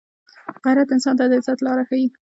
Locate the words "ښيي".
1.89-2.07